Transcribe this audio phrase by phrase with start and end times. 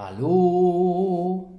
[0.00, 1.50] Hallo.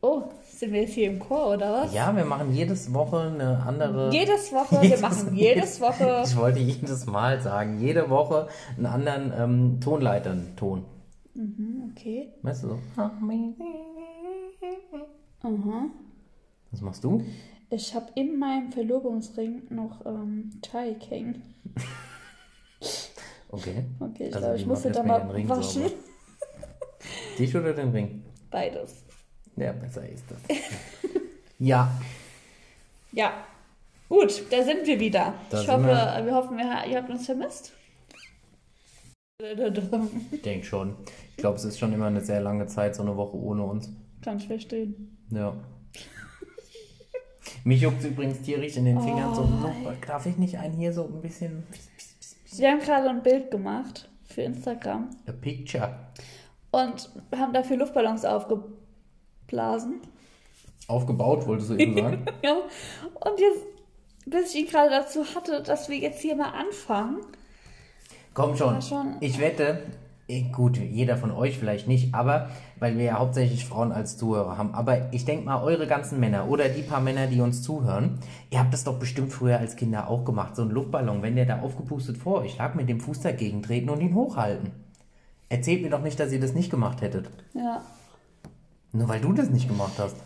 [0.00, 1.94] Oh, sind wir jetzt hier im Chor oder was?
[1.94, 4.10] Ja, wir machen jedes Woche eine andere.
[4.12, 6.24] Jedes Woche, wir machen jedes Woche.
[6.26, 10.84] Ich wollte jedes Mal sagen, jede Woche einen anderen ähm, Tonleitern-Ton.
[11.34, 12.30] Mhm, okay.
[12.42, 12.78] Weißt du so?
[12.96, 13.12] Aha.
[16.72, 17.22] Was machst du?
[17.70, 21.40] Ich habe in meinem Verlobungsring noch ähm, Teig hängen.
[23.48, 23.84] Okay.
[24.00, 25.82] Okay, ich Also, glaube, ich musste da mal waschen.
[25.82, 25.94] sauber?
[27.38, 28.22] Dich oder den Ring?
[28.50, 29.04] Beides.
[29.56, 30.38] Ja, besser ist das.
[31.58, 31.90] ja,
[33.12, 33.32] Ja.
[34.08, 35.34] Gut, da sind wir wieder.
[35.50, 36.24] Da ich hoffe, wir.
[36.26, 36.34] wir.
[36.34, 37.72] hoffen, ihr habt uns vermisst.
[39.40, 40.94] ich denke schon.
[41.30, 43.90] Ich glaube, es ist schon immer eine sehr lange Zeit, so eine Woche ohne uns.
[44.22, 45.18] Kann ich verstehen.
[45.30, 45.54] Ja.
[47.64, 49.42] Mich juckt übrigens tierisch in den Fingern so.
[49.42, 51.64] Oh, noch- Darf ich nicht einen hier so ein bisschen.
[52.52, 55.98] Wir haben gerade ein Bild gemacht für Instagram A picture.
[56.76, 60.00] Und haben dafür Luftballons aufgeblasen.
[60.88, 62.26] Aufgebaut, wolltest du eben sagen?
[62.42, 62.54] Ja.
[62.54, 63.62] Und jetzt,
[64.26, 67.18] bis ich ihn gerade dazu hatte, dass wir jetzt hier mal anfangen.
[68.34, 68.82] Komm schon.
[68.82, 69.16] Schon.
[69.20, 69.82] Ich wette,
[70.28, 74.58] eh, gut, jeder von euch vielleicht nicht, aber weil wir ja hauptsächlich Frauen als Zuhörer
[74.58, 74.74] haben.
[74.74, 78.18] Aber ich denke mal, eure ganzen Männer oder die paar Männer, die uns zuhören,
[78.50, 80.54] ihr habt das doch bestimmt früher als Kinder auch gemacht.
[80.54, 83.88] So ein Luftballon, wenn der da aufgepustet vor euch lag, mit dem Fuß dagegen treten
[83.88, 84.85] und ihn hochhalten.
[85.48, 87.30] Erzählt mir doch nicht, dass ihr das nicht gemacht hättet.
[87.54, 87.82] Ja.
[88.92, 90.16] Nur weil du das nicht gemacht hast.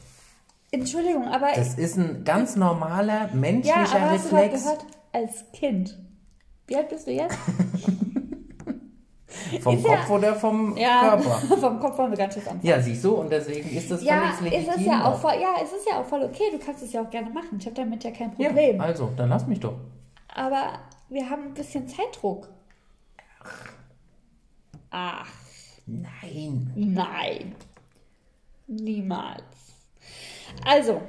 [0.71, 1.49] Entschuldigung, aber.
[1.55, 5.99] Das ist ein ganz normaler ja, menschlicher aber hast du Reflex gehört, als Kind.
[6.67, 7.37] Wie alt bist du jetzt?
[9.61, 11.57] vom ist ja- Kopf oder vom Ja, Körper.
[11.61, 12.61] vom Kopf wollen wir ganz schön anfangen.
[12.63, 14.93] Ja, siehst du, und deswegen ist das Ja, völlig ist es legitim.
[14.93, 16.45] ja auch voll, ja, es ist ja auch voll okay.
[16.53, 17.57] Du kannst es ja auch gerne machen.
[17.59, 18.77] Ich habe damit ja kein Problem.
[18.77, 19.75] Ja, also, dann lass mich doch.
[20.35, 22.49] Aber wir haben ein bisschen Zeitdruck.
[23.43, 23.73] Ach,
[24.93, 26.73] Nein.
[26.75, 27.55] nein.
[28.67, 29.43] Niemals.
[30.65, 31.01] Also,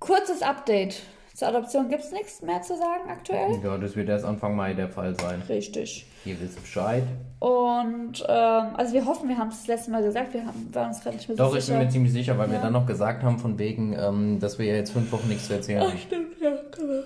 [0.00, 1.02] kurzes Update.
[1.34, 3.58] Zur Adoption gibt es nichts mehr zu sagen aktuell.
[3.60, 5.42] Ja, das wird erst Anfang Mai der Fall sein.
[5.48, 6.06] Richtig.
[6.24, 7.02] Ihr wisst Bescheid.
[7.40, 10.88] Und ähm, also wir hoffen, wir haben es das letzte Mal gesagt, wir haben, waren
[10.90, 11.78] uns gerade nicht mehr so Doch, ich bin sicher.
[11.78, 12.62] mir ziemlich sicher, weil wir Ja.
[12.62, 15.54] dann noch gesagt haben, von wegen, ähm, dass wir ja jetzt fünf Wochen nichts zu
[15.54, 17.02] erzählen Ach, stimmt, ja, genau.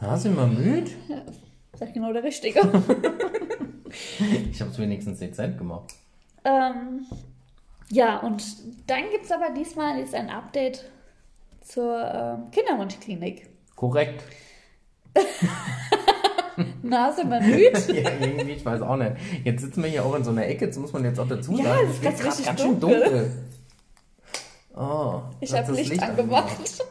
[0.00, 0.90] Ah, sind wir müde?
[1.08, 1.22] Ja,
[1.78, 2.60] sag genau der Richtige.
[4.52, 5.94] Ich habe es wenigstens dezent gemacht.
[6.44, 7.06] Ähm,
[7.90, 8.42] ja, und
[8.86, 10.84] dann gibt es aber diesmal jetzt ein Update
[11.62, 13.48] zur ähm, Kinderwunschklinik.
[13.76, 14.22] Korrekt.
[16.82, 17.72] Na, sind wir müde?
[18.02, 19.12] Ja, irgendwie, ich weiß auch nicht.
[19.44, 21.56] Jetzt sitzen wir hier auch in so einer Ecke, jetzt muss man jetzt auch dazu
[21.56, 21.86] Ja, sagen.
[21.88, 23.00] es ist ganz richtig ganz schön dunkel.
[23.02, 23.44] dunkel.
[24.76, 26.84] Oh, Ich habe das Licht, angemacht.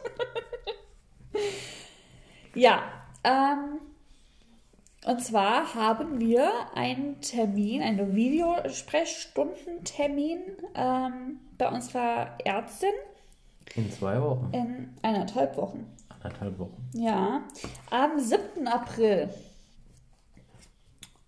[2.54, 2.82] ja,
[3.24, 3.80] ähm,
[5.06, 10.40] und zwar haben wir einen Termin, einen Videosprechstundentermin
[10.74, 12.90] ähm, bei unserer Ärztin
[13.76, 14.50] In zwei Wochen.
[14.52, 15.86] in eineinhalb Wochen.
[16.08, 16.90] Anderthalb Wochen.
[16.92, 17.42] Ja,
[17.90, 18.68] am 7.
[18.68, 19.30] April.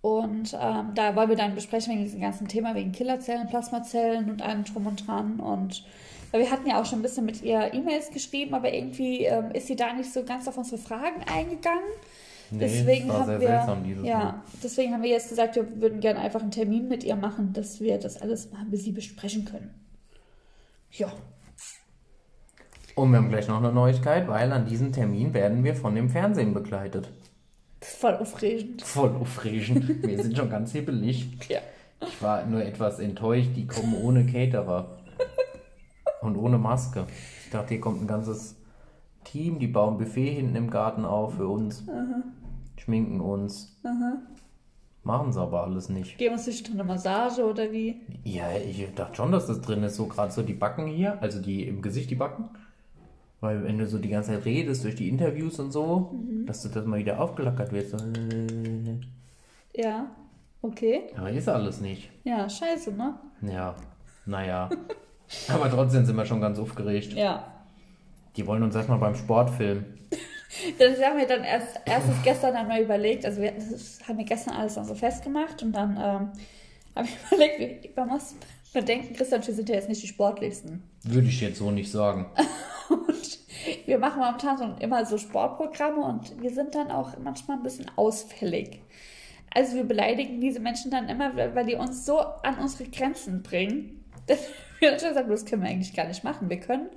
[0.03, 4.43] Und ähm, da wollen wir dann besprechen wegen diesem ganzen Thema, wegen Killerzellen, Plasmazellen und
[4.43, 5.39] allem drum und dran.
[5.41, 5.85] Und
[6.33, 9.53] weil wir hatten ja auch schon ein bisschen mit ihr E-Mails geschrieben, aber irgendwie ähm,
[9.53, 11.85] ist sie da nicht so ganz auf unsere Fragen eingegangen.
[12.53, 14.09] Nee, deswegen das war haben sehr wir, seltsam dieses Mal.
[14.09, 17.53] ja, deswegen haben wir jetzt gesagt, wir würden gerne einfach einen Termin mit ihr machen,
[17.53, 19.71] dass wir das alles mal mit sie besprechen können.
[20.91, 21.11] Ja.
[22.95, 26.11] Und wir haben gleich noch eine Neuigkeit, weil an diesem Termin werden wir von dem
[26.11, 27.09] Fernsehen begleitet.
[27.81, 28.83] Voll aufregend.
[28.83, 30.03] Voll aufregend.
[30.07, 31.31] Wir sind schon ganz hibbelig.
[31.49, 31.59] Ja.
[32.07, 34.99] Ich war nur etwas enttäuscht, die kommen ohne Caterer.
[36.21, 37.07] Und ohne Maske.
[37.45, 38.57] Ich dachte, hier kommt ein ganzes
[39.25, 41.85] Team, die bauen Buffet hinten im Garten auf für uns.
[42.83, 43.81] Schminken uns.
[45.05, 46.19] Machen sie aber alles nicht.
[46.19, 48.01] Geben uns nicht eine Massage oder wie?
[48.25, 49.97] Ja, ich dachte schon, dass das drin ist.
[49.97, 52.51] So gerade so die Backen hier, also die im Gesicht die Backen.
[53.41, 56.15] Weil wenn du so die ganze Zeit redest durch die Interviews und so,
[56.47, 57.89] dass du das mal wieder aufgelackert wird.
[57.91, 59.01] So, äh,
[59.81, 60.07] Ja.
[60.65, 61.03] Okay.
[61.17, 62.09] aber ist alles nicht.
[62.23, 63.15] Ja, scheiße, ne?
[63.43, 63.75] Ja,
[64.27, 64.71] naja.
[65.49, 67.15] Aber trotzdem sind wir schon ganz aufgeregt.
[67.15, 67.45] Ja.
[68.37, 69.87] Die wollen uns erstmal beim Sport filmen.
[70.79, 73.25] Das haben wir dann erst erstes gestern einmal überlegt.
[73.25, 76.33] Also wir das haben wir gestern alles dann so festgemacht und dann ähm,
[76.95, 78.35] habe ich überlegt, man muss
[78.73, 80.83] bedenken, Christian und ich sind ja jetzt nicht die sportlichsten.
[81.05, 82.31] Würde ich jetzt so nicht sagen.
[82.89, 83.39] Und
[83.87, 87.91] wir machen momentan so immer so Sportprogramme und wir sind dann auch manchmal ein bisschen
[87.97, 88.83] ausfällig.
[89.55, 93.43] Also wir beleidigen diese Menschen dann immer, weil weil die uns so an unsere Grenzen
[93.43, 94.05] bringen.
[94.27, 94.41] Dass
[94.79, 96.51] wir dann schon sagen, das können wir eigentlich gar nicht machen.
[96.51, 96.91] Wir können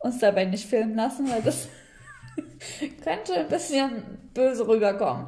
[0.00, 1.68] uns dabei nicht filmen lassen, weil das
[3.04, 4.02] könnte ein bisschen
[4.34, 5.26] böse rüberkommen.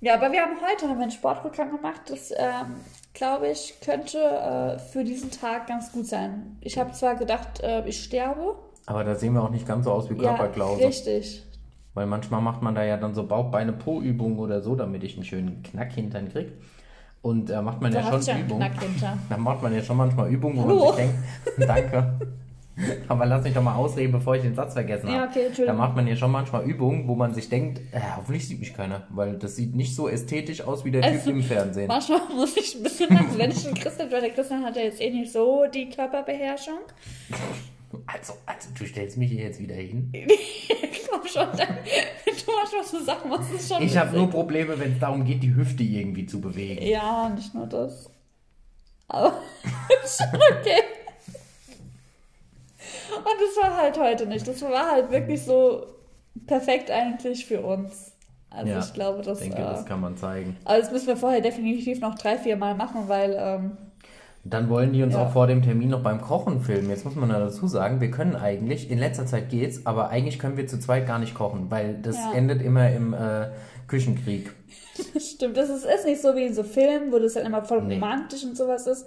[0.00, 2.76] Ja, aber wir haben heute haben wir ein Sportprogramm gemacht, das, ähm,
[3.14, 6.56] glaube ich, könnte äh, für diesen Tag ganz gut sein.
[6.60, 8.56] Ich habe zwar gedacht, äh, ich sterbe.
[8.84, 10.84] Aber da sehen wir auch nicht ganz so aus wie Ja, Körperklause.
[10.86, 11.42] richtig.
[11.94, 15.14] Weil manchmal macht man da ja dann so Bauch, Beine, Po-Übungen oder so, damit ich
[15.14, 16.52] einen schönen Knack hintern krieg.
[17.22, 18.70] Und da macht man Da ja ja schon einen Übungen.
[19.30, 20.84] Da macht man ja schon manchmal Übungen, wo Hallo.
[20.84, 21.14] man sich denkt,
[21.68, 22.18] danke.
[23.08, 25.16] Aber lass mich doch mal ausreden, bevor ich den Satz vergessen habe.
[25.16, 25.78] Ja, okay, Da Entschuldigung.
[25.78, 29.06] macht man ja schon manchmal Übungen, wo man sich denkt, äh, hoffentlich sieht mich keiner,
[29.10, 31.88] weil das sieht nicht so ästhetisch aus wie der Typ Also, im Fernsehen.
[31.88, 33.08] Manchmal muss ich ein bisschen
[33.50, 36.78] ich den Christian, weil der Christian hat ja jetzt eh nicht so die Körperbeherrschung.
[38.06, 40.12] Also, also du stellst mich hier jetzt wieder hin.
[41.08, 44.92] Komm schon, dann, du manchmal so Sachen machst, ist schon Ich habe nur Probleme, wenn
[44.92, 46.84] es darum geht, die Hüfte irgendwie zu bewegen.
[46.84, 48.10] Ja, nicht nur das.
[49.08, 49.40] Aber
[50.04, 50.82] ist schon okay.
[53.28, 54.46] Und das war halt heute nicht.
[54.46, 55.86] Das war halt wirklich so
[56.46, 58.12] perfekt eigentlich für uns.
[58.50, 60.56] Also Ja, ich glaube, das, denke, äh, das kann man zeigen.
[60.64, 63.76] aber das müssen wir vorher definitiv noch drei, vier Mal machen, weil ähm,
[64.44, 65.24] Dann wollen die uns Ja.
[65.26, 66.88] auch vor dem Termin noch beim Kochen filmen.
[66.88, 70.38] Jetzt muss man ja dazu sagen, wir können eigentlich, in letzter Zeit geht's, aber eigentlich
[70.38, 72.32] können wir zu zweit gar nicht kochen, weil das Ja.
[72.32, 73.48] endet immer im äh,
[73.88, 74.52] Küchenkrieg.
[75.18, 77.82] stimmt, das ist, ist nicht so wie in so Filmen, wo das dann immer voll
[77.82, 77.94] Nee.
[77.94, 79.04] romantisch und sowas ist.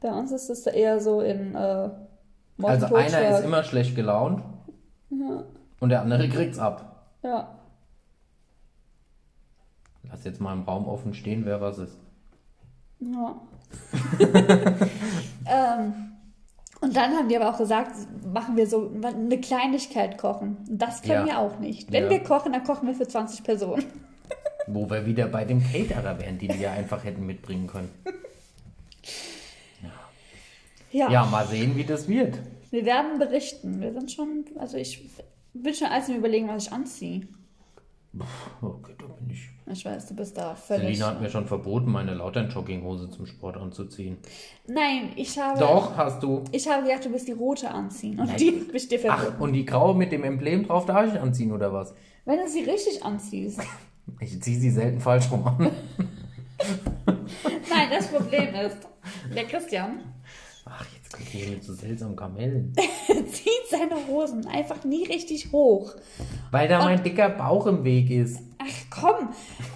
[0.00, 1.90] Bei uns ist das da eher so in äh,
[2.60, 3.38] Mord Also einer Totschlag.
[3.38, 4.42] ist immer schlecht gelaunt
[5.80, 7.06] und der andere kriegt's ab.
[7.22, 7.48] Ja.
[10.10, 11.96] Lass jetzt mal im Raum offen stehen, wer was ist.
[13.00, 13.34] Ja.
[15.46, 15.92] ähm,
[16.80, 17.92] und dann haben die aber auch gesagt,
[18.32, 20.56] machen wir so eine Kleinigkeit kochen.
[20.68, 21.34] Das können Ja.
[21.34, 21.92] wir auch nicht.
[21.92, 22.10] Wenn Ja.
[22.10, 23.84] wir kochen, dann kochen wir für 20 Personen.
[24.66, 27.90] Wo wir wieder bei dem Caterer wären, den wir einfach hätten mitbringen können.
[30.90, 31.10] Ja.
[31.10, 32.38] Ja, mal sehen, wie das wird.
[32.70, 33.80] Wir werden berichten.
[33.80, 35.08] Wir sind schon, also ich
[35.52, 37.28] bin schon alles im Überlegen, was ich anziehe.
[38.60, 39.48] Okay, da bin ich.
[39.72, 40.82] Ich weiß, du bist da völlig.
[40.98, 44.16] Selina hat mir schon verboten, meine Lautern-Jogginghose zum Sport anzuziehen.
[44.66, 45.60] Nein, ich habe.
[45.60, 46.42] Doch, hast du.
[46.50, 48.18] Ich habe gedacht, du wirst die rote anziehen.
[48.18, 49.34] Und die habe ich dir verboten.
[49.36, 51.94] Ach, und die graue mit dem Emblem drauf darf ich anziehen, oder was?
[52.24, 53.60] Wenn du sie richtig anziehst.
[54.18, 55.58] Ich ziehe sie selten falsch rum an.
[57.06, 58.78] Nein, das Problem ist,
[59.32, 60.00] der Christian
[60.72, 62.72] Ach, jetzt kommt hier mit so seltsamen Kamellen.
[63.06, 65.94] zieht seine Hosen einfach nie richtig hoch.
[66.52, 68.38] Weil da mein dicker Bauch im Weg ist.
[68.58, 69.28] Ach komm,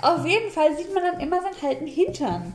[0.03, 2.53] auf jeden Fall sieht man dann immer seinen halben Hintern.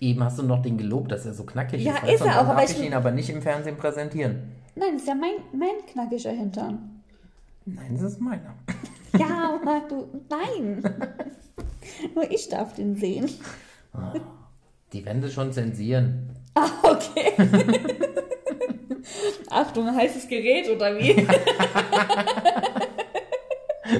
[0.00, 2.14] Eben hast du noch den gelobt, dass er so knackig Ja, ist.
[2.14, 2.24] ist du?
[2.24, 4.52] Und er auch, aber darf ich- ich ihn aber nicht im Fernsehen präsentieren.
[4.76, 7.00] Nein, das ist ja mein, mein knackiger Hintern.
[7.64, 8.54] Nein, das ist meiner.
[9.18, 10.82] Ja, Marc, du, nein.
[12.16, 13.30] Nur ich darf den sehen.
[14.92, 16.30] Die werden das schon zensieren.
[16.56, 17.32] Ah, okay.
[19.50, 21.26] Achtung, heißes Gerät oder wie?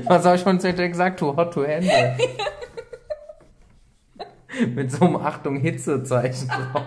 [0.05, 1.19] Was habe ich von ZDF gesagt?
[1.19, 2.17] To hot to handle.
[4.69, 6.85] Mit so einem Achtung Hitzezeichen drauf.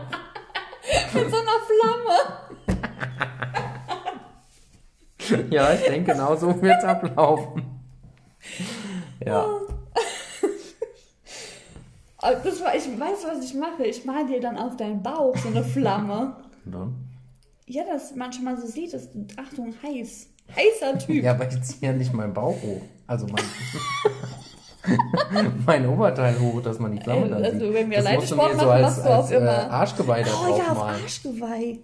[1.14, 2.16] Mit so einer Flamme.
[5.50, 7.82] Ja, ich denke, genau so wird es ablaufen.
[9.26, 9.46] Ja.
[12.22, 13.86] Oh, Das war, ich weiß, was ich mache.
[13.86, 16.36] Ich mal dir dann auf deinen Bauch so eine Flamme.
[16.66, 16.96] Und dann?
[17.68, 20.28] Ja, dass man schon mal so sieht, ist, Achtung, heiß.
[20.56, 21.24] Heißer Typ.
[21.24, 22.82] Ja, aber ich ziehe ja nicht meinen Bauch hoch.
[23.06, 23.44] Also mein,
[25.66, 27.74] mein Oberteil hoch, dass man die Flamme dann Also, sieht.
[27.74, 29.72] wenn wir das alleine du Sport machen, so als, machst du auch als äh, immer.
[29.72, 31.04] Arschgeweih da oh ja, auf malen.
[31.04, 31.80] Arschgeweih.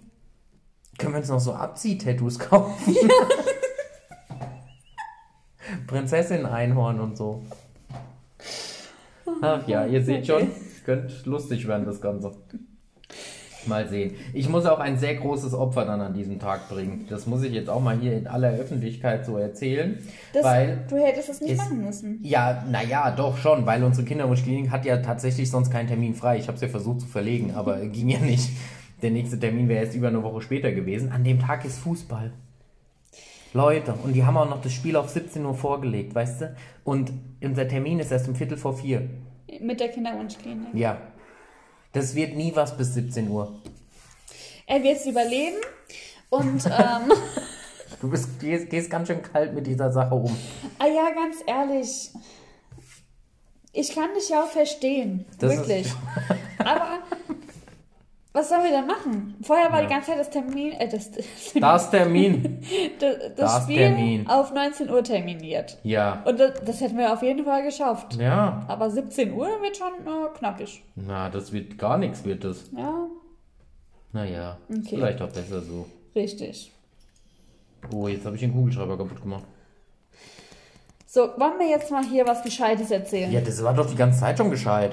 [0.98, 2.96] Können wir uns noch so Abzieh-Tattoos kaufen?
[5.86, 7.42] Prinzessin Einhorn und so.
[9.44, 10.42] Ach ja, ihr seht schon,
[10.76, 12.32] es könnte lustig werden, das Ganze.
[13.66, 14.14] Mal sehen.
[14.34, 17.06] Ich muss auch ein sehr großes Opfer dann an diesem Tag bringen.
[17.08, 19.98] Das muss ich jetzt auch mal hier in aller Öffentlichkeit so erzählen.
[20.34, 22.18] Das, weil du hättest es nicht es- machen müssen.
[22.22, 26.36] ja, naja, doch schon, weil unsere Kinderwunschklinik hat ja tatsächlich sonst keinen Termin frei.
[26.36, 28.50] Ich habe es ja versucht zu verlegen, aber ging ja nicht.
[29.00, 31.10] Der nächste Termin wäre erst über eine Woche später gewesen.
[31.10, 32.32] An dem Tag ist Fußball.
[33.54, 36.56] Leute, und die haben auch noch das Spiel auf 17 Uhr vorgelegt, weißt du?
[36.84, 39.08] Und unser Termin ist erst um Viertel vor vier.
[39.60, 40.74] Mit der Kinderwunschklinik.
[40.74, 41.00] Ja.
[41.92, 43.60] Das wird nie was bis 17 Uhr.
[44.66, 45.56] Er wird es überleben.
[46.30, 47.12] Und, ähm,
[48.00, 50.36] Du bist, gehst, gehst ganz schön kalt mit dieser Sache um.
[50.78, 52.10] ah ja, ganz ehrlich.
[53.72, 55.24] Ich kann dich ja auch verstehen.
[55.38, 55.90] Das wirklich.
[56.58, 56.98] Aber
[58.34, 59.36] was sollen wir denn machen?
[59.42, 59.86] Vorher war Ja.
[59.86, 61.10] die ganze Zeit das Termin, äh, das,
[61.60, 62.60] das, Termin.
[62.98, 64.26] das, das Das Spiel Termin.
[64.28, 65.78] auf 19 Uhr terminiert.
[65.84, 66.22] Ja.
[66.26, 68.16] Und das, das hätten wir auf jeden Fall geschafft.
[68.16, 68.64] Ja.
[68.68, 70.82] Aber 17 Uhr wird schon äh, knackig.
[70.96, 72.68] Na, das wird gar nichts, wird das.
[72.76, 73.06] Ja,
[74.12, 74.96] Naja, ist Okay.
[74.96, 75.86] vielleicht auch besser so.
[76.14, 76.72] richtig.
[77.92, 79.44] Oh, jetzt habe ich den Kugelschreiber kaputt gemacht.
[81.06, 83.30] So, wollen wir jetzt mal hier was Gescheites erzählen?
[83.30, 84.90] Ja, das war doch die ganze Zeit schon gescheit.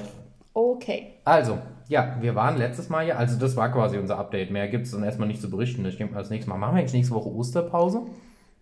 [0.53, 1.13] Okay.
[1.25, 1.57] Also,
[1.91, 4.49] ja, wir waren letztes Mal ja, also das war quasi unser Update.
[4.49, 5.85] Mehr gibt es dann erstmal nicht zu berichten.
[5.85, 8.03] Ich denke mal, das nächste Mal machen wir eigentlich nächste Woche Osterpause.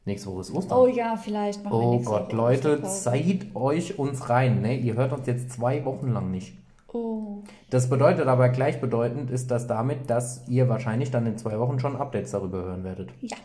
[0.05, 0.79] Nächste Woche ist Ostern.
[0.79, 4.61] Oh ja, vielleicht machen wir Oh nächste Gott, Woche Leute, zeigt euch uns rein.
[4.61, 4.77] Ne?
[4.77, 6.57] Ihr hört uns jetzt zwei Wochen lang nicht.
[6.91, 7.43] Oh.
[7.69, 11.97] Das bedeutet aber gleichbedeutend ist das damit, dass ihr wahrscheinlich dann in zwei Wochen schon
[11.97, 13.11] Updates darüber hören werdet.
[13.21, 13.37] Ja.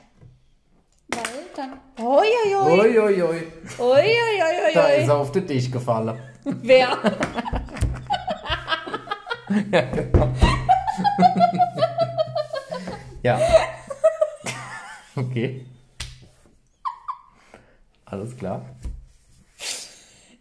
[1.10, 1.20] Weil
[1.54, 1.72] dann.
[2.02, 2.80] Oi, oi, oi.
[2.80, 3.42] Ui, ui, ui.
[3.78, 6.16] Oi, oi, oi, Da ist er auf den Tisch gefallen.
[6.62, 6.96] Wer?
[13.22, 13.40] Ja.
[15.16, 15.64] Okay.
[18.04, 18.62] Alles klar.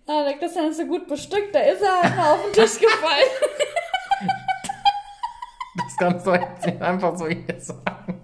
[0.05, 3.29] Ah, der Christian ist so gut bestückt, da ist er mal auf den Tisch gefallen.
[5.77, 8.21] Das kannst du jetzt nicht einfach so hier sagen.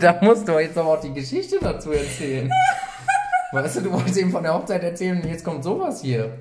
[0.00, 2.50] da musst du jetzt aber auch die Geschichte dazu erzählen.
[3.52, 6.38] Weißt du, du wolltest eben von der Hochzeit erzählen und jetzt kommt sowas hier.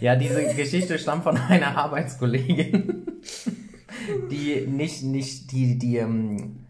[0.00, 3.06] Ja, diese Geschichte stammt von einer Arbeitskollegin,
[4.30, 6.60] die nicht, nicht, die, die, ähm,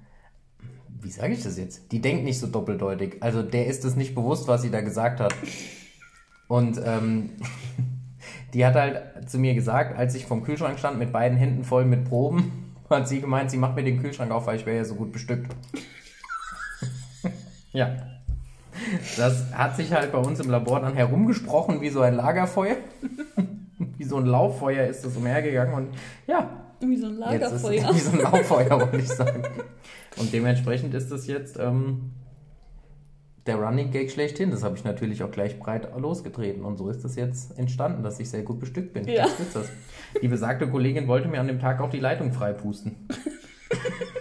[1.00, 1.92] wie sage ich das jetzt?
[1.92, 3.18] Die denkt nicht so doppeldeutig.
[3.20, 5.32] Also der ist es nicht bewusst, was sie da gesagt hat.
[6.48, 7.30] Und ähm,
[8.54, 11.84] die hat halt zu mir gesagt, als ich vom Kühlschrank stand mit beiden Händen voll
[11.84, 14.84] mit Proben, hat sie gemeint, sie macht mir den Kühlschrank auf, weil ich wäre ja
[14.84, 15.54] so gut bestückt.
[17.72, 17.96] Ja.
[19.16, 22.76] Das hat sich halt bei uns im Labor dann herumgesprochen wie so ein Lagerfeuer.
[23.98, 25.88] wie so ein Lauffeuer ist das umhergegangen und
[26.26, 26.48] ja,
[26.80, 27.94] Wie so ein Lagerfeuer.
[27.94, 29.42] wie so ein Lauffeuer, wollte ich sagen.
[30.18, 32.12] Und dementsprechend ist das jetzt ähm,
[33.46, 34.50] der Running Gag schlechthin.
[34.50, 36.64] Das habe ich natürlich auch gleich breit losgetreten.
[36.64, 39.06] Und so ist es jetzt entstanden, dass ich sehr gut bestückt bin.
[39.08, 39.24] Ja.
[39.24, 39.68] Das ist das.
[40.22, 43.08] Die besagte Kollegin wollte mir an dem Tag auch die Leitung freipusten.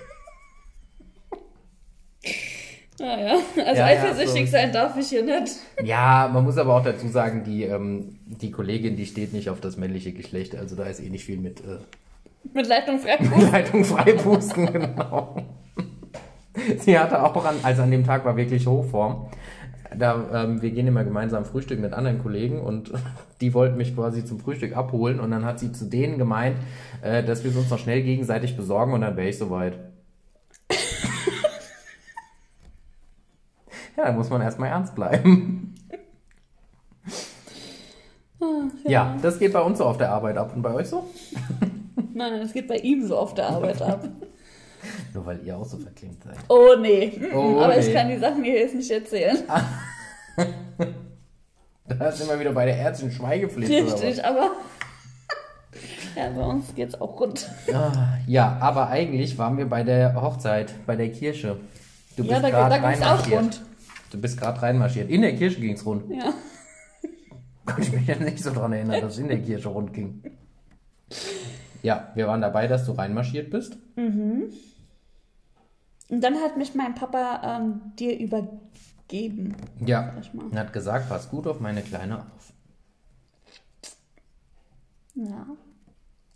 [2.99, 4.51] Naja, also Ja, ja, eifersüchtig so.
[4.51, 5.55] sein darf ich hier nicht.
[5.83, 9.61] Ja, man muss aber auch dazu sagen, die, ähm, die Kollegin, die steht nicht auf
[9.61, 10.55] das männliche Geschlecht.
[10.55, 11.77] Also da ist eh nicht viel mit äh,
[12.53, 13.17] Mit Leitung frei.
[13.51, 15.35] Leitung freipusten, genau.
[16.79, 19.27] Sie hatte auch an, also an dem Tag war wirklich Hochform.
[19.97, 22.91] Da, ähm, wir gehen immer gemeinsam frühstücken mit anderen Kollegen und
[23.41, 26.57] die wollten mich quasi zum Frühstück abholen und dann hat sie zu denen gemeint,
[27.01, 29.73] äh, dass wir es uns noch schnell gegenseitig besorgen und dann wäre ich soweit.
[33.99, 35.75] Ja, da muss man erstmal ernst bleiben.
[38.85, 41.09] ja, das geht bei uns so auf der Arbeit ab und bei euch so?
[42.13, 44.07] Nein, das geht bei ihm so auf der Arbeit ab.
[45.13, 46.37] Nur weil ihr auch so verklingt seid.
[46.47, 47.19] Oh nee.
[47.33, 47.93] Oh, Aber ich nee.
[47.93, 49.37] kann die Sachen hier jetzt nicht erzählen.
[51.97, 53.71] Da sind wir wieder bei der ärztlichen Schweigepflicht.
[53.71, 54.51] Richtig, aber.
[56.15, 57.49] Ja, bei uns geht's auch rund.
[57.73, 57.91] Ah,
[58.27, 61.57] Ja, aber eigentlich waren wir bei der Hochzeit, bei der Kirche.
[62.15, 63.61] Du Ja, bist da, da ging's auch rund.
[64.09, 65.09] Du bist gerade reinmarschiert.
[65.09, 66.09] In der Kirche ging's rund.
[66.09, 66.33] Ja.
[67.65, 70.23] Konnte ich mich jetzt nicht so dran erinnern, dass es in der Kirche rund ging.
[71.81, 73.77] Ja, wir waren dabei, dass du reinmarschiert bist.
[76.09, 79.55] Und dann hat mich mein Papa ähm, dir übergeben.
[79.85, 80.15] Ja.
[80.33, 82.53] Und hat gesagt, pass gut auf meine Kleine auf.
[85.13, 85.45] Ja.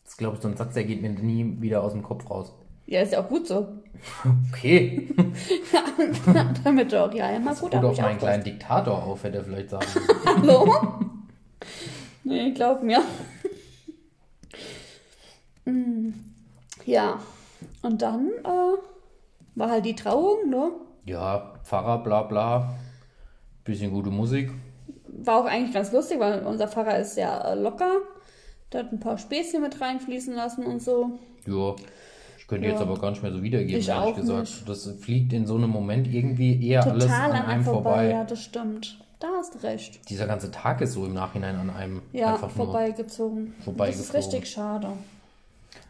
[0.04, 2.30] Das ist, glaube ich, so ein Satz, der geht mir nie wieder aus dem Kopf
[2.30, 2.54] raus.
[2.86, 3.84] Ja, ist ja auch gut so.
[4.52, 5.10] Okay.
[6.64, 9.70] Damit du auch ja immer gut auf mich meinen kleinen Diktator auf, hätte er vielleicht
[9.70, 9.88] sagen.
[10.26, 10.74] Hallo?
[12.24, 13.02] nee, glaub mir.
[15.66, 16.10] Mm,
[16.86, 17.20] ja.
[17.82, 18.78] Und dann äh,
[19.56, 20.72] war halt die Trauung, ne?
[21.06, 22.76] Ja, Pfarrer, bla bla.
[23.64, 24.52] Bisschen gute Musik.
[25.08, 27.98] War auch eigentlich ganz lustig, weil unser Pfarrer ist ja locker.
[28.72, 31.20] Der hat ein paar Späßchen mit reinfließen lassen und so.
[31.46, 31.76] Ja,
[32.54, 32.74] könnte Ja.
[32.74, 34.42] jetzt aber gar nicht mehr so wiedergeben, Ich ehrlich gesagt.
[34.42, 34.70] nicht.
[34.70, 38.10] Das fliegt in so einem Moment irgendwie eher alles Total an einem vorbei.
[38.12, 39.00] Ja, das stimmt.
[39.20, 40.10] Da hast du recht.
[40.10, 43.54] Dieser ganze Tag ist so im Nachhinein an einem Ja, einfach vorbeigezogen.
[43.64, 43.78] vorbeigeflogen.
[43.88, 44.88] Das ist richtig schade.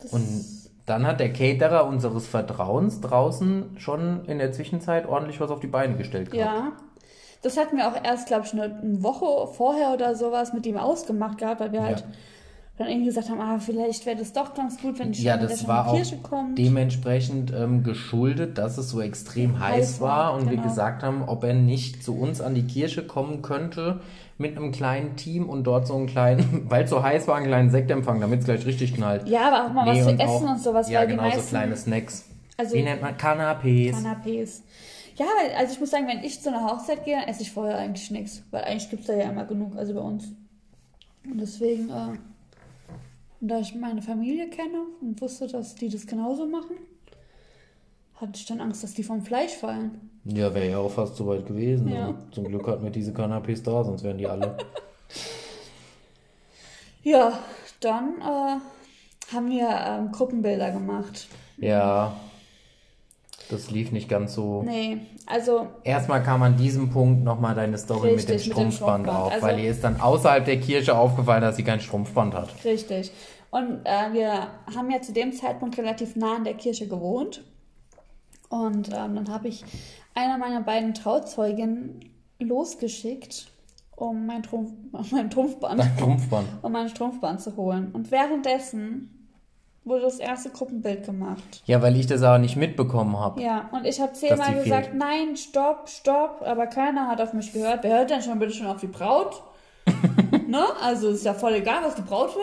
[0.02, 0.46] Das Und
[0.86, 5.68] dann hat der Caterer unseres Vertrauens draußen schon in der Zwischenzeit ordentlich was auf die
[5.68, 6.56] Beine gestellt gehabt.
[6.56, 6.72] Ja.
[7.42, 10.78] Das hatten wir auch erst, glaube ich, eine, eine Woche vorher oder sowas mit ihm
[10.78, 11.86] ausgemacht gehabt, weil wir Ja.
[11.88, 12.04] halt
[12.78, 15.68] dann irgendwie gesagt haben, ah, vielleicht wäre das doch ganz gut, wenn die Ja, das
[15.68, 16.58] war auch kommt.
[16.58, 20.64] dementsprechend ähm, geschuldet, dass es so extrem heiß, Heiß war und wir genau.
[20.64, 24.02] gesagt haben, ob er nicht zu uns an die Kirche kommen könnte
[24.40, 27.46] mit einem kleinen Team und dort so einen kleinen, weil es so heiß war, einen
[27.46, 29.28] kleinen Sektempfang, damit es gleich richtig knallt.
[29.30, 31.30] ja, aber auch mal was Nee, zu und essen und sowas, Ja, weil genau, die
[31.30, 32.26] so meisten kleine Snacks.
[32.58, 33.94] Also- Wie nennt man Canapés?
[33.94, 34.62] Canapés.
[35.16, 35.26] Ja,
[35.60, 38.10] also ich muss sagen, wenn ich zu einer Hochzeit gehe, dann esse ich vorher eigentlich
[38.10, 38.42] nichts.
[38.50, 40.24] Weil eigentlich gibt es da ja immer genug, also bei uns.
[41.24, 42.18] Und deswegen, äh,
[43.44, 46.78] und da ich meine Familie kenne und wusste, dass die das genauso machen,
[48.16, 50.10] hatte ich dann Angst, dass die vom Fleisch fallen.
[50.24, 51.90] Ja, wäre ja auch fast so weit gewesen.
[51.90, 52.06] Ja.
[52.08, 54.58] aber Zum Glück hatten wir diese Canapés da, sonst wären die alle.
[57.06, 57.38] Ja,
[57.82, 61.28] dann äh, haben wir ähm, Gruppenbilder gemacht.
[61.58, 62.16] ja.
[63.54, 64.64] Das lief nicht ganz so.
[64.64, 68.72] Nee, also Erstmal kam an diesem Punkt nochmal deine Story mit dem Richtig, mit dem
[68.72, 69.10] Strumpfband Strumpfband.
[69.28, 72.50] auf, Also- weil ihr ist dann außerhalb der Kirche aufgefallen, dass sie kein Strumpfband hat.
[72.66, 73.12] Richtig.
[73.52, 77.44] Und äh, wir haben ja zu dem Zeitpunkt relativ nah an der Kirche gewohnt.
[78.50, 79.64] Und ähm, dann habe ich
[80.16, 82.00] einer meiner beiden Trauzeugen
[82.40, 83.48] losgeschickt,
[83.96, 84.72] um mein, Trumpf,
[85.12, 86.48] mein Trumpfband, Dein Strumpfband.
[86.62, 87.92] um mein Strumpfband zu holen.
[87.94, 89.13] Und währenddessen
[89.86, 91.62] wurde das erste Gruppenbild gemacht.
[91.66, 93.42] Ja, weil ich das aber nicht mitbekommen habe.
[93.42, 94.98] Ja, und ich habe zehnmal gesagt, fehlt.
[94.98, 97.84] nein, stopp, stopp, aber keiner hat auf mich gehört.
[97.84, 99.44] Wer hört denn schon bitte schon auf die Braut?
[100.48, 100.64] ne?
[100.82, 102.42] Also ist ja voll egal, was die Braut will.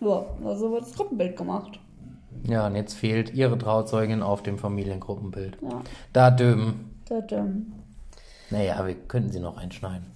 [0.00, 1.78] So, also wird das Gruppenbild gemacht.
[2.44, 5.58] Ja, und jetzt fehlt ihre Trauzeugin auf dem Familiengruppenbild.
[5.62, 5.80] Ja,
[6.12, 7.00] Da dümmen.
[7.08, 7.72] das, ähm,
[8.50, 10.06] Naja, wir könnten sie noch einschneiden.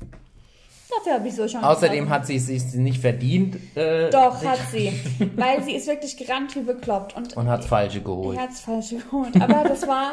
[0.90, 2.10] Dafür habe ich so schon Außerdem gesagt.
[2.10, 4.92] hat sie es sich nicht verdient äh, Doch, hat sie.
[5.36, 7.16] Weil sie ist wirklich gerannt wie bekloppt.
[7.16, 8.36] Und und hat falsche geholt.
[8.36, 9.40] ich hat's falsch geholt.
[9.40, 10.12] Aber das war,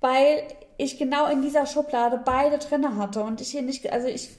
[0.00, 0.42] weil
[0.76, 3.22] ich genau in dieser Schublade beide drinne hatte.
[3.22, 4.30] Und ich hier nicht, also ich,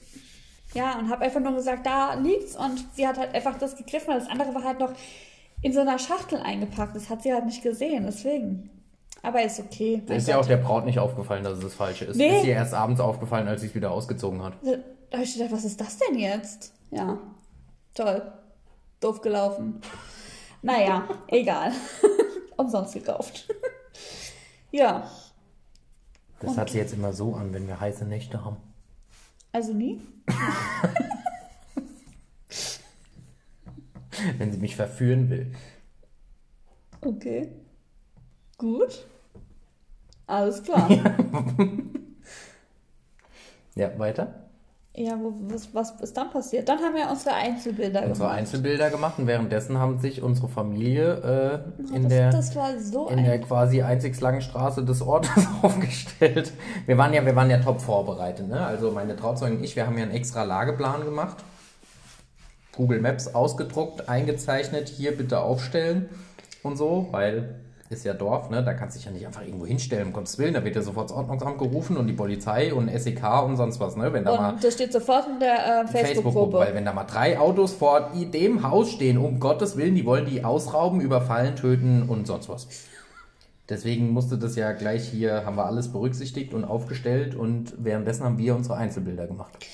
[0.74, 2.56] ja, und habe einfach nur gesagt, da liegt's.
[2.56, 4.14] Und sie hat halt einfach das gegriffen.
[4.14, 4.92] Das andere war halt noch
[5.62, 6.96] in so einer Schachtel eingepackt.
[6.96, 8.04] Das hat sie halt nicht gesehen.
[8.06, 8.70] Deswegen.
[9.22, 10.02] Aber ist okay.
[10.08, 12.16] Ist ja auch der Braut nicht aufgefallen, dass es das Falsche ist.
[12.16, 12.38] Nee.
[12.38, 14.54] Ist ihr erst abends aufgefallen, als sie es wieder ausgezogen hat.
[15.10, 16.72] Da habe ich gedacht, was ist das denn jetzt?
[16.90, 17.18] Ja,
[17.94, 18.32] toll.
[19.00, 19.80] Doof gelaufen.
[20.62, 21.72] Naja, egal.
[22.56, 23.48] Umsonst gekauft.
[24.70, 25.10] ja,
[26.40, 28.56] Das hat sie jetzt immer so an, wenn wir heiße Nächte haben.
[29.52, 30.00] also nie.
[34.38, 35.52] Wenn sie mich verführen will.
[37.00, 37.50] Okay.
[38.58, 39.06] Gut.
[40.26, 40.88] Alles klar.
[43.74, 44.49] Ja, weiter.
[44.96, 46.68] Ja, wo, was, was ist dann passiert?
[46.68, 48.38] Dann haben wir unsere Einzelbilder Unsere gemacht.
[48.38, 53.24] Einzelbilder gemacht und währenddessen haben sich unsere Familie äh, in das, der das so in
[53.24, 56.52] der quasi einzig langen Straße des Ortes aufgestellt.
[56.86, 58.66] Wir waren ja, wir waren ja top vorbereitet, ne?
[58.66, 61.36] Also meine Trauzeugen und ich, wir haben ja einen extra Lageplan gemacht.
[62.72, 66.08] Google Maps ausgedruckt, eingezeichnet, hier bitte aufstellen
[66.62, 67.60] und so, weil
[67.90, 68.62] ist ja Dorf, ne?
[68.62, 70.82] Da kannst du dich ja nicht einfach irgendwo hinstellen, um Gottes Willen, da wird ja
[70.82, 74.12] sofort das Ordnungsamt gerufen und die Polizei und SEK und sonst was, ne?
[74.12, 76.58] Wenn da mal Und das steht sofort in der äh, Facebook-Gruppe, Facebook-Gruppe.
[76.58, 80.24] weil wenn da mal drei Autos vor dem Haus stehen, um Gottes Willen, die wollen
[80.24, 82.68] die ausrauben, überfallen, töten und sonst was.
[83.68, 88.38] Deswegen musste das ja gleich hier, haben wir alles berücksichtigt und aufgestellt und währenddessen haben
[88.38, 89.66] wir unsere Einzelbilder gemacht.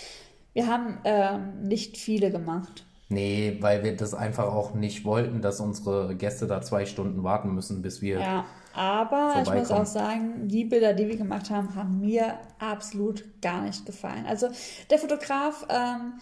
[0.55, 2.86] wir haben ähm, nicht viele gemacht.
[3.09, 7.55] Nee, weil wir das einfach auch nicht wollten, dass unsere Gäste da zwei Stunden warten
[7.55, 8.19] müssen, bis wir.
[8.19, 13.25] Ja, aber ich muss auch sagen, die Bilder, die wir gemacht haben, haben mir absolut
[13.41, 14.27] gar nicht gefallen.
[14.27, 14.49] Also
[14.91, 16.15] der Fotograf ähm,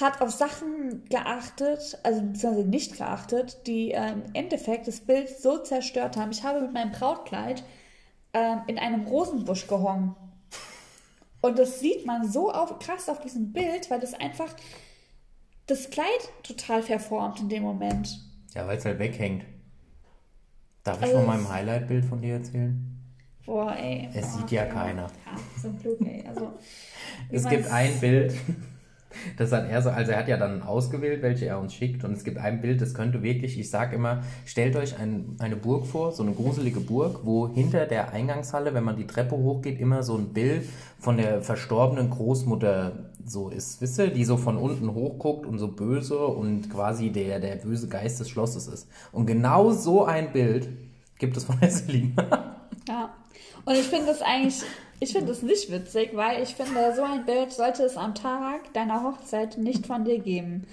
[0.00, 5.58] hat auf Sachen geachtet, also beziehungsweise nicht geachtet, die äh, im Endeffekt das Bild so
[5.58, 6.32] zerstört haben.
[6.32, 7.62] Ich habe mit meinem Brautkleid
[8.34, 10.16] ähm, in einem Rosenbusch gehongen.
[11.40, 14.52] Und das sieht man so auf, krass auf diesem Bild, weil das einfach
[15.68, 16.06] das Kleid
[16.42, 18.18] total verformt in dem Moment.
[18.54, 19.44] Ja, weil es halt weghängt.
[20.84, 22.84] Darf ich Also von es- meinem Highlight-Bild von dir erzählen?
[23.46, 24.08] Boah, ey.
[24.14, 25.02] Es boah, sieht ja keiner.
[25.26, 26.24] Ja, zum Glück, ey.
[26.26, 26.52] Also,
[27.30, 28.34] Es gibt ein Bild,
[29.38, 32.12] das hat er so, also er hat ja dann ausgewählt, welche er uns schickt und
[32.12, 35.86] es gibt ein Bild, das könnte wirklich, ich sag immer, stellt euch ein, eine Burg
[35.86, 40.02] vor, so eine gruselige Burg, wo hinter der Eingangshalle, wenn man die Treppe hochgeht, immer
[40.02, 40.66] so ein Bild
[40.98, 45.68] von der verstorbenen Großmutter so ist, wisst ihr, die so von unten hochguckt und so
[45.68, 48.88] böse und quasi der, der böse Geist des Schlosses ist.
[49.12, 50.68] Und genau so ein Bild
[51.18, 52.56] gibt es von der Selina.
[52.88, 53.14] Ja.
[53.64, 54.62] Und ich finde das eigentlich,
[55.00, 58.72] ich finde das nicht witzig, weil ich finde, so ein Bild sollte es am Tag
[58.72, 60.66] deiner Hochzeit nicht von dir geben.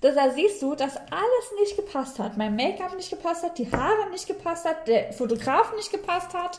[0.00, 2.36] Da da siehst du, dass alles nicht gepasst hat.
[2.36, 6.58] Mein Make-up nicht gepasst hat, die Haare nicht gepasst hat, der Fotograf nicht gepasst hat.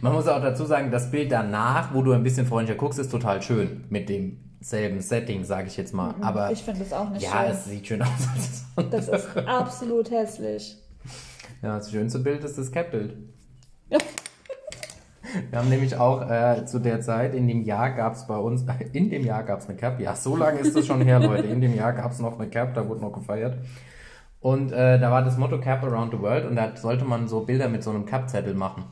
[0.00, 3.10] Man muss auch dazu sagen, das Bild danach, wo du ein bisschen freundlicher guckst, ist
[3.10, 3.84] total schön.
[3.90, 4.08] Mit
[4.66, 6.14] demselben Setting, sage ich jetzt mal.
[6.20, 7.50] Aber Ich finde das auch nicht ja, schön.
[7.50, 8.64] es sieht schön aus.
[8.90, 10.76] das ist absolut hässlich.
[11.62, 13.16] Ja, das schönste Bild ist das Cap-Bild.
[15.50, 18.64] Wir haben nämlich auch äh, zu der Zeit, in dem Jahr gab es bei uns,
[18.92, 21.46] in dem Jahr gab es eine Cap, ja, so lange ist das schon her, Leute.
[21.46, 23.58] In dem Jahr gab es noch eine Cap, da wurde noch gefeiert.
[24.40, 27.40] Und äh, da war das Motto Cap Around the World und da sollte man so
[27.40, 28.84] Bilder mit so einem Cap-Zettel machen.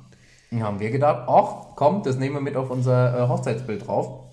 [0.50, 4.23] Und haben wir gedacht, ach, komm, das nehmen wir mit auf unser äh, Hochzeitsbild drauf.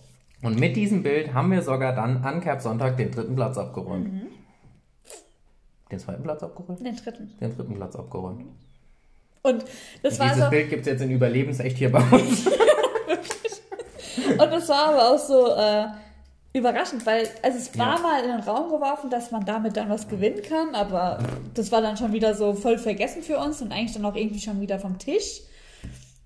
[0.43, 4.09] Und mit diesem Bild haben wir sogar dann an Cap Sonntag den dritten Platz abgeräumt.
[5.91, 6.85] Den zweiten Platz abgeräumt?
[6.85, 7.37] Den dritten.
[7.39, 8.45] Den dritten Platz abgeräumt.
[9.43, 9.65] Und
[10.03, 12.47] das war Dieses so, Bild gibt es jetzt in Überlebensecht hier bei uns.
[14.31, 15.85] und das war aber auch so äh,
[16.53, 18.01] überraschend, weil also es war Ja.
[18.01, 21.19] mal in den Raum geworfen, dass man damit dann was gewinnen kann, aber
[21.53, 24.39] das war dann schon wieder so voll vergessen für uns und eigentlich dann auch irgendwie
[24.39, 25.41] schon wieder vom Tisch.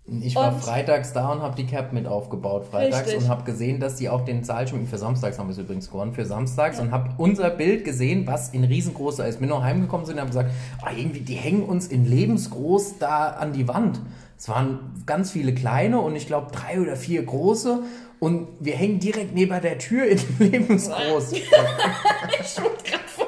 [0.08, 3.24] Ich war Und- freitags da und habe die Cap mit aufgebaut, freitags, Richtig.
[3.24, 5.90] und habe gesehen, dass die auch den Saal schon, für samstags haben wir es übrigens
[5.90, 9.42] gewonnen, für samstags, und habe unser Bild gesehen, was in riesengroß ist.
[9.42, 10.52] Wir noch heimgekommen sind und haben gesagt,
[10.84, 14.00] ah, irgendwie, die hängen uns in lebensgroß da an die Wand.
[14.38, 17.80] Es waren ganz viele kleine und ich glaube drei oder vier große
[18.20, 21.32] und wir hängen direkt neben der Tür in lebensgroß.
[21.32, 23.28] Ich wurde gerade voll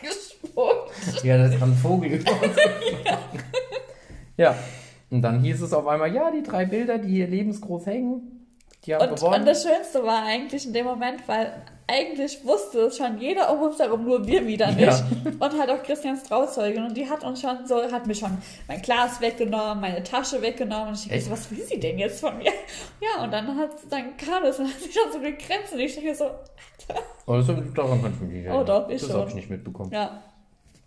[0.00, 1.22] angespuckt.
[1.24, 2.24] Ja, da ist ein Vogel uns.
[4.38, 4.54] ja.
[5.14, 8.48] Und dann hieß es auf einmal, ja, die drei Bilder, die hier lebensgroß hängen,
[8.84, 9.40] die haben Und, gewonnen.
[9.40, 13.62] und das Schönste war eigentlich in dem Moment, weil eigentlich wusste es schon jeder um
[13.68, 14.86] uns herum, nur wir wieder nicht.
[14.88, 15.06] Ja.
[15.38, 16.82] Und halt auch Christians Trauzeugin.
[16.82, 20.88] Und die hat uns schon so, hat mir schon mein Glas weggenommen, meine Tasche weggenommen.
[20.88, 21.26] Und ich Echt?
[21.26, 22.50] so, was will sie denn jetzt von mir?
[23.00, 25.72] Ja, und dann hat dann kam es und hat sich schon so gegrenzt.
[25.74, 26.30] Und ich denke so,
[27.26, 29.92] Oh, das, daran kannst du nicht Oh, doch, ich Das habe ich nicht mitbekommen.
[29.92, 30.20] ja,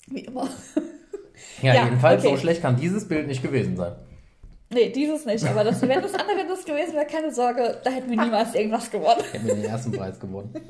[0.08, 0.50] wie immer.
[1.62, 2.36] Ja, Ja, jedenfalls, okay.
[2.36, 3.94] so schlecht kann dieses Bild nicht gewesen sein.
[4.69, 5.45] Nee, dieses nicht.
[5.47, 8.91] Aber das, wenn das andere das gewesen wäre, keine Sorge, da hätten wir niemals irgendwas
[8.91, 9.21] gewonnen.
[9.21, 10.53] Ich hätte mir den ersten Preis gewonnen.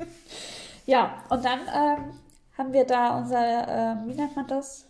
[0.86, 2.04] Ja, und dann ähm,
[2.56, 3.36] haben wir da unser,
[3.68, 4.86] ähm, wie nennt man das?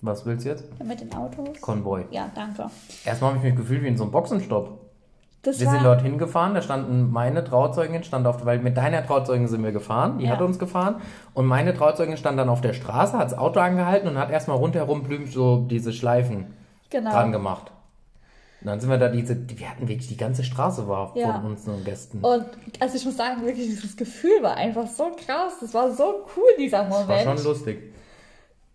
[0.00, 0.64] Was willst du jetzt?
[0.82, 1.60] Mit den Autos?
[1.60, 2.06] Konvoi.
[2.10, 2.70] Ja, danke.
[3.04, 4.78] Erstmal habe ich mich gefühlt wie in so einem Boxenstopp.
[5.42, 9.04] Das Wir war, sind dort hingefahren, da standen meine Trauzeugin, stand auf, weil mit deiner
[9.06, 10.30] Trauzeugin sind wir gefahren, die Ja.
[10.30, 11.02] hat uns gefahren.
[11.34, 14.56] Und meine Trauzeugin stand dann auf der Straße, hat das Auto angehalten und hat erstmal
[14.56, 16.46] rundherum blümt so diese Schleifen
[16.98, 17.10] genau.
[17.10, 17.70] dran gemacht.
[18.60, 21.34] Und dann sind wir da diese, wir hatten wirklich die ganze Straße war Ja.
[21.34, 22.20] von uns und Gästen.
[22.24, 22.46] Und
[22.80, 25.54] also ich muss sagen, wirklich, dieses Gefühl war einfach so krass.
[25.60, 27.22] Das war so cool, dieser Das war Moment.
[27.40, 27.92] schon lustig.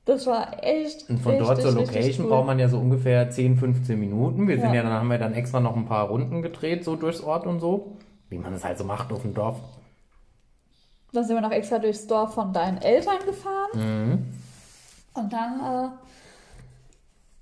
[0.06, 1.10] Das war echt.
[1.10, 2.32] Und von dort richtig, zur richtig Location cool.
[2.32, 4.48] braucht man ja so ungefähr 10, 15 Minuten.
[4.48, 4.76] Wir sind Ja.
[4.76, 7.60] ja, dann haben wir dann extra noch ein paar Runden gedreht, so durchs Ort und
[7.60, 7.98] so.
[8.30, 9.58] Wie man es halt so macht auf dem Dorf.
[11.14, 13.70] Dann sind wir noch extra durchs Dorf von deinen Eltern gefahren.
[13.74, 14.26] Mhm.
[15.16, 15.92] Und dann,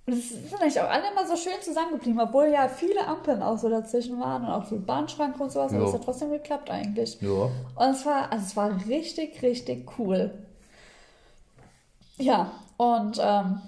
[0.08, 3.58] äh, das sind eigentlich auch alle immer so schön zusammengeblieben, obwohl ja viele Ampeln auch
[3.58, 5.74] so dazwischen waren und auch so Bahnschrank und sowas.
[5.74, 7.20] Aber es hat trotzdem geklappt eigentlich.
[7.22, 7.30] Ja.
[7.30, 10.32] Und es war, also es war richtig, richtig cool.
[12.18, 13.62] Ja, und ähm,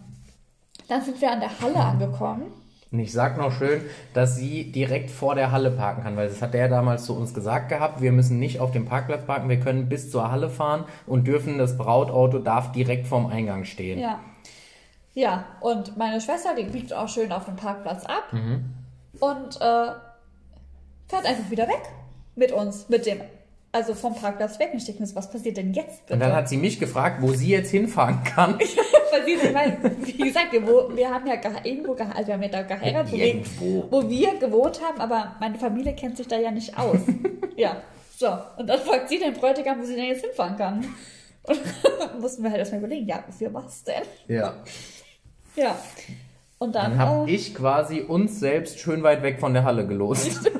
[0.87, 2.51] dann sind wir an der Halle angekommen.
[2.91, 3.81] Und ich sag noch schön,
[4.15, 7.35] dass sie direkt vor der Halle parken kann, weil das hat der damals zu uns
[7.35, 8.01] gesagt gehabt.
[8.01, 11.59] Wir müssen nicht auf dem Parkplatz parken, wir können bis zur Halle fahren und dürfen,
[11.59, 13.99] das Brautauto darf direkt vorm Eingang stehen.
[13.99, 14.19] Ja.
[15.19, 18.31] Ja, und meine Schwester, die biegt auch schön auf dem Parkplatz ab
[19.19, 19.91] und äh,
[21.09, 21.81] fährt einfach wieder weg
[22.35, 23.19] mit uns, mit dem,
[23.73, 24.69] also vom Parkplatz weg.
[24.71, 26.13] Und ich denke mir, was passiert denn jetzt bitte?
[26.13, 28.57] Und dann hat sie mich gefragt, wo sie jetzt hinfahren kann.
[29.11, 29.73] Weil sie nicht weiß,
[30.05, 33.11] wie gesagt, wir, wo, wir haben ja irgendwo gehe- also wir haben ja da geheiratet,
[33.11, 33.87] wo wir, Irgendwo.
[33.89, 36.99] wo wir gewohnt haben, aber meine Familie kennt sich da ja nicht aus.
[37.57, 37.75] ja,
[38.15, 38.29] so.
[38.57, 40.85] Und dann fragt sie den Bräutigam, wo sie denn jetzt hinfahren kann.
[41.43, 44.03] Und mussten wir halt erstmal überlegen, ja, für was denn?
[44.27, 44.53] Ja.
[45.59, 45.77] Ja.
[46.57, 49.87] Und dann, Dann habe äh, ich quasi uns selbst schön weit weg von der Halle
[49.87, 50.45] gelost.
[50.55, 50.57] Und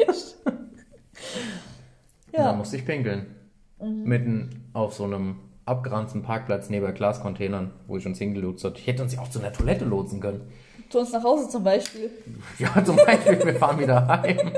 [2.31, 3.35] dann ja, musste ich pinkeln.
[3.81, 4.03] Mhm.
[4.03, 8.77] Mitten auf so einem abgeranzten Parkplatz neben Glascontainern, wo ich uns hingelotst hat.
[8.77, 10.41] Ich hätte uns ja auch zu einer Toilette lotsen können.
[10.89, 12.09] zu uns nach Hause zum Beispiel.
[12.57, 14.38] Ja, zum Beispiel, wir fahren wieder heim.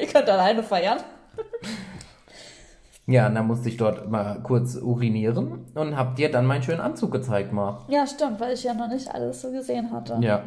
[0.00, 0.98] Ihr könnt alleine feiern.
[3.08, 6.80] Ja, und dann musste ich dort mal kurz urinieren und hab dir dann meinen schönen
[6.80, 7.82] Anzug gezeigt, mal.
[7.88, 10.18] Ja, stimmt, weil ich ja noch nicht alles so gesehen hatte.
[10.20, 10.44] Ja.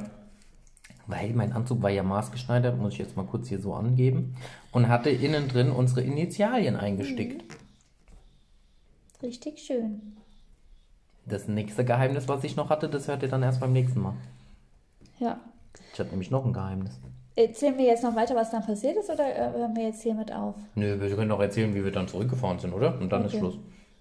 [1.07, 4.35] Weil mein Anzug war ja maßgeschneidert, muss ich jetzt mal kurz hier so angeben.
[4.71, 7.43] Und hatte innen drin unsere Initialien eingestickt.
[9.23, 10.17] Richtig schön.
[11.25, 14.13] Das nächste Geheimnis, was ich noch hatte, das hört ihr dann erst beim nächsten Mal.
[15.17, 15.39] Ja.
[15.93, 16.99] Ich hatte nämlich noch ein Geheimnis.
[17.35, 20.31] Erzählen wir jetzt noch weiter, was dann passiert ist, oder äh, hören wir jetzt hiermit
[20.33, 20.55] auf?
[20.75, 22.99] Nö, wir können doch erzählen, wie wir dann zurückgefahren sind, oder?
[22.99, 23.33] Und dann Okay.
[23.35, 23.57] ist Schluss.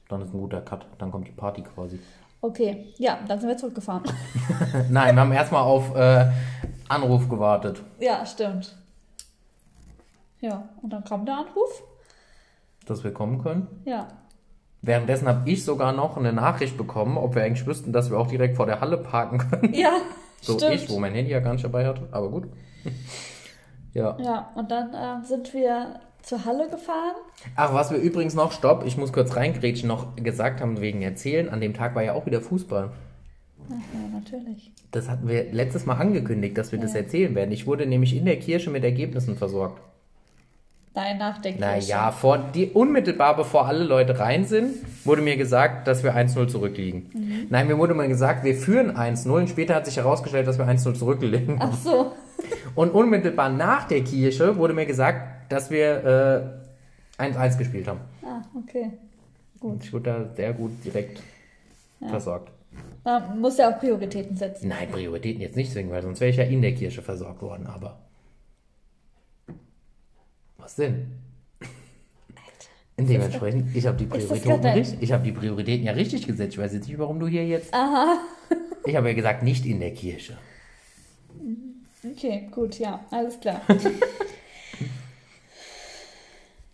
[0.09, 0.85] Dann ist ein guter Cut.
[0.99, 2.01] Dann kommt die Party quasi.
[2.41, 4.03] Okay, ja, dann sind wir zurückgefahren.
[4.91, 6.27] Nein, wir haben erstmal auf äh,
[6.89, 8.77] Anruf gewartet, ja, stimmt.
[10.41, 11.83] Ja, und dann kam der Anruf.
[12.87, 13.69] dass wir kommen können.
[13.85, 14.09] Ja.
[14.83, 18.27] Währenddessen habe ich sogar noch eine Nachricht bekommen, ob wir eigentlich wüssten, dass wir auch
[18.29, 19.75] direkt vor der Halle parken können.
[19.75, 19.93] Ja,
[20.41, 20.75] So stimmt.
[20.75, 22.45] ich, wo mein Handy ja gar nicht dabei hatte, aber gut.
[23.95, 24.17] ja.
[24.21, 27.17] Ja, und dann ähm, sind wir zur Halle gefahren.
[27.57, 31.49] Ach, was wir übrigens noch, stopp, ich muss kurz reingrätschen, noch gesagt haben wegen Erzählen,
[31.49, 32.91] an dem Tag war ja auch wieder Fußball.
[33.69, 34.73] Ach, ja, natürlich.
[34.91, 37.01] Das hatten wir letztes Mal angekündigt, dass wir das Ja.
[37.01, 37.53] erzählen werden.
[37.53, 39.81] Ich wurde nämlich in der Kirche mit Ergebnissen versorgt.
[40.93, 41.65] Nein, nach der Kirche.
[41.65, 44.75] Naja, vor, die, unmittelbar bevor alle Leute rein sind,
[45.07, 47.11] wurde mir gesagt, dass wir 1-0 zurückliegen.
[47.15, 47.47] Mhm.
[47.49, 50.67] Nein, mir wurde mal gesagt, wir führen 1-0 und später hat sich herausgestellt, dass wir
[50.67, 51.59] 1-0 zurückliegen.
[51.61, 52.13] Ach so.
[52.75, 56.61] Und unmittelbar nach der Kirche wurde mir gesagt, dass wir
[57.19, 58.01] äh, 1-1 gespielt haben.
[58.23, 58.93] Ah, okay.
[59.61, 61.23] Und ich wurde da sehr gut direkt
[62.09, 62.51] versorgt.
[63.05, 64.69] Man muss ja auch Prioritäten setzen.
[64.69, 67.67] Nein, Prioritäten jetzt nicht zwingen, weil sonst wäre ich ja in der Kirche versorgt worden,
[67.67, 67.99] aber.
[70.59, 71.13] Was denn?
[72.97, 76.53] Dementsprechend, ich habe die Prioritäten richtig, ich habe die Prioritäten ja richtig gesetzt.
[76.53, 77.73] Ich weiß jetzt nicht, warum du hier jetzt.
[77.73, 78.19] Aha.
[78.85, 80.37] Ich habe ja gesagt, nicht in der Kirche.
[82.11, 83.61] Okay, gut, ja, alles klar.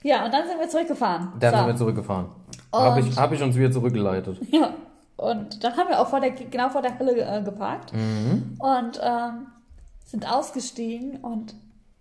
[0.03, 1.33] ja, und dann sind wir zurückgefahren.
[1.40, 1.59] Dann so.
[1.59, 2.27] sind wir zurückgefahren.
[2.72, 4.38] Habe ich, hab ich uns wieder zurückgeleitet.
[4.51, 4.70] Ja,
[5.16, 8.59] und dann haben wir auch vor der, genau vor der Halle äh, geparkt Mhm.
[8.59, 9.46] und ähm,
[10.05, 11.55] sind ausgestiegen und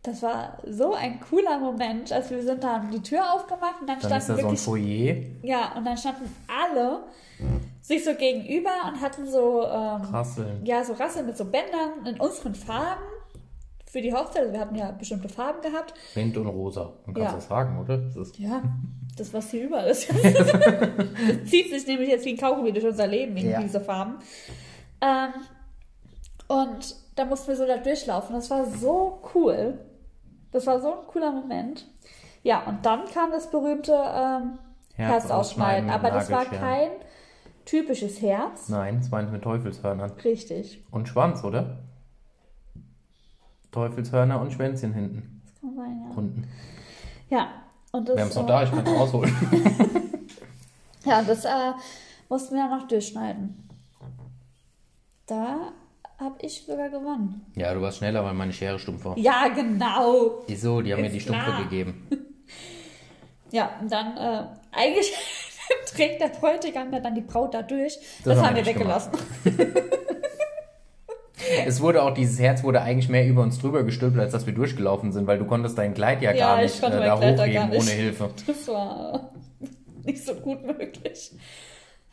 [0.03, 3.87] das war so ein cooler Moment, als wir sind da haben die Tür aufgemacht und
[3.89, 5.15] dann, Dann ist standen so wirklich, Foyer.
[5.43, 7.03] ja, und dann standen alle
[7.81, 10.65] sich so gegenüber und hatten so, ähm, Rasseln.
[10.65, 13.01] ja, so Rasseln mit so Bändern in unseren Farben
[13.95, 14.41] für die Hochzeit.
[14.41, 15.93] Also wir hatten ja bestimmte Farben gehabt.
[16.15, 16.91] Mint und rosa.
[17.05, 17.31] Man kann Ja.
[17.31, 17.97] das sagen, oder?
[17.97, 18.61] Das ist, Ja,
[19.17, 20.09] das, was hier überall ist.
[20.09, 23.61] das zieht sich nämlich jetzt wie ein Kaugummi durch unser Leben, irgendwie Ja.
[23.61, 24.15] diese Farben.
[24.99, 25.29] Ähm,
[26.49, 28.35] und da mussten wir so da durchlaufen.
[28.35, 29.79] Das war so cool.
[30.51, 31.87] Das war so ein cooler Moment.
[32.43, 34.59] Ja, und dann kam das berühmte ähm,
[34.95, 36.89] Herz ausschneiden Aber das war kein
[37.63, 38.67] typisches Herz.
[38.67, 40.11] Nein, es meint mit Teufelshörnern.
[40.23, 40.83] Richtig.
[40.91, 41.79] Und Schwanz, oder?
[43.75, 45.41] Teufelshörner und Schwänzchen hinten.
[45.43, 46.15] Das kann sein, ja.
[46.15, 46.47] Unten.
[47.29, 47.47] Ja,
[47.91, 49.35] und das, Wir haben es noch äh, da, ich kann es rausholen.
[51.05, 51.49] Ja, das äh,
[52.29, 53.69] mussten wir noch durchschneiden.
[55.27, 55.71] Da
[56.19, 57.45] habe ich sogar gewonnen.
[57.55, 59.15] ja, du warst schneller, weil meine Schere stumpf war.
[59.15, 60.41] Ja, genau.
[60.47, 60.81] Wieso?
[60.81, 61.63] Die haben mir Ist die Stumpfe klar.
[61.63, 62.07] gegeben.
[63.51, 65.13] Ja, und dann, äh, eigentlich
[65.95, 67.95] trägt der Bräutigam ja dann die Braut da durch.
[68.23, 69.11] Das Das, haben wir weggelassen.
[71.65, 74.53] Es wurde auch, dieses Herz wurde eigentlich mehr über uns drüber gestülpt, als dass wir
[74.53, 77.39] durchgelaufen sind, weil du konntest dein Kleid ja, Ja, gar ich nicht äh, da Kleid
[77.39, 78.29] hochheben ohne Hilfe.
[78.47, 79.31] Das war
[80.03, 81.31] nicht so gut möglich.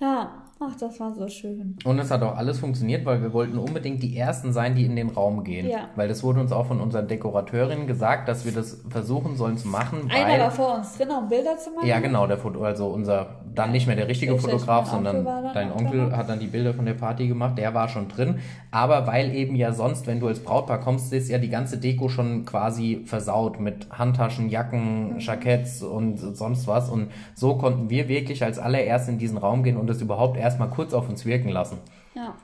[0.03, 1.79] Ja, ach, das war so schön.
[1.85, 4.97] Und es hat auch alles funktioniert, weil wir wollten unbedingt die Ersten sein, die in
[4.97, 5.69] den Raum gehen.
[5.69, 5.91] Ja.
[5.95, 9.69] Weil das wurde uns auch von unseren Dekorateurinnen gesagt, dass wir das versuchen sollen zu
[9.69, 10.11] machen.
[10.11, 11.87] Einer war vor uns drin, um Bilder zu machen.
[11.87, 15.73] Ja, genau, der Foto, also unser, dann nicht mehr der richtige Ich- Fotograf, sondern dein
[15.73, 18.41] Onkel hat dann die Bilder von der Party gemacht, der war schon drin.
[18.71, 22.09] Aber weil eben ja sonst, wenn du als Brautpaar kommst, ist ja die ganze Deko
[22.09, 25.19] schon quasi versaut mit Handtaschen, Jacken, Mhm.
[25.21, 26.89] Jacketts und sonst was.
[26.89, 30.71] Und so konnten wir wirklich als allererst in diesen Raum gehen und das überhaupt erstmal
[30.71, 31.79] kurz auf uns wirken lassen.
[32.15, 32.35] Ja.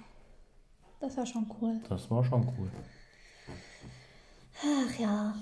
[1.01, 1.75] Das war schon cool.
[1.89, 2.69] Das war schon cool.
[4.63, 5.35] Ach ja,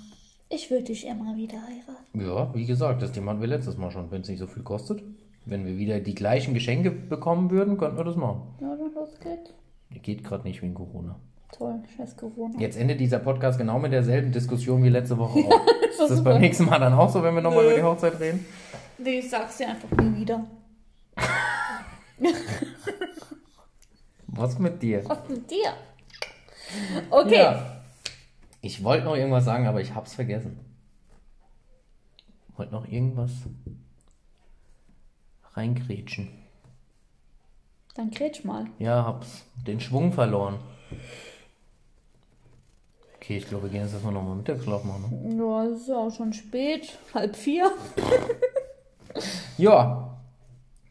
[0.51, 2.21] ich würde dich immer wieder heiraten.
[2.21, 4.63] Ja, wie gesagt, das Thema hatten wir letztes Mal schon, wenn es nicht so viel
[4.63, 5.03] kostet.
[5.47, 8.43] Wenn wir wieder die gleichen Geschenke bekommen würden, könnten wir das machen.
[8.61, 9.55] Ja, dann los geht's.
[10.03, 11.21] Geht gerade nicht wegen Corona.
[11.53, 12.59] Toll, scheiß Corona.
[12.59, 15.67] Jetzt endet dieser Podcast genau mit derselben Diskussion wie letzte Woche auch.
[15.89, 16.33] ist das super.
[16.33, 18.45] beim nächsten Mal dann auch so, wenn wir nochmal über die Hochzeit reden?
[18.99, 20.45] Nee, ich sag's dir einfach nie wieder.
[24.27, 25.09] Was mit dir?
[25.09, 25.73] Was mit dir?
[27.09, 27.37] Okay.
[27.37, 27.83] Ja.
[28.61, 30.59] Ich wollte noch irgendwas sagen, aber ich hab's vergessen.
[32.57, 33.31] Wollte noch irgendwas
[35.57, 36.29] reingrätschen.
[37.95, 38.67] Dann kretsch mal.
[38.79, 40.59] Ja, hab's den Schwung verloren.
[43.17, 45.37] Okay, ich glaube, wir gehen jetzt erstmal nochmal Mittagsschlaf machen.
[45.37, 45.43] Ne?
[45.45, 46.97] Ja, es ist ja auch schon spät.
[47.15, 47.71] Halb vier.
[49.57, 50.19] Ja,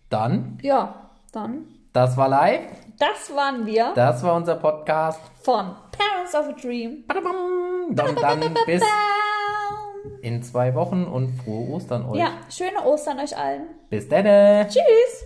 [0.10, 1.66] dann, Ja, dann.
[1.94, 2.62] das war live.
[2.98, 5.20] Das waren wir Das war unser Podcast.
[5.44, 7.04] von Parents of a Dream.
[7.08, 7.36] Badabam.
[7.96, 8.82] Dann, dann bis
[10.26, 12.18] in zwei Wochen und frohe Ostern euch.
[12.18, 13.68] Ja, schöne Ostern euch allen.
[13.90, 14.26] Bis dann.
[14.68, 15.26] Tschüss.